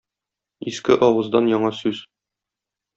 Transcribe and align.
Иске 0.71 0.97
авыздан 1.09 1.53
яңа 1.55 1.73
сүз! 1.85 2.05